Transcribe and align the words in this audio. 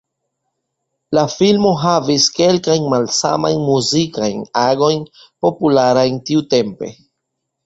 La 1.17 1.25
filmo 1.33 1.73
havis 1.81 2.25
kelkajn 2.37 2.87
malsamajn 2.93 3.61
muzikajn 3.67 4.41
agojn 4.63 5.05
popularajn 5.45 6.19
tiutempe. 6.33 6.91